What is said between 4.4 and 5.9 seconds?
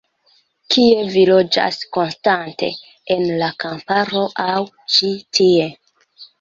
aŭ ĉi tie?